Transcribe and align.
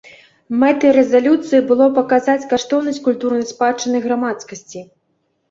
Мэтай 0.61 0.93
рэзалюцыі 0.95 1.59
было 1.71 1.85
паказаць 1.97 2.47
каштоўнасць 2.55 3.01
культурнай 3.09 3.45
спадчыны 3.53 4.03
грамадскасці. 4.09 4.85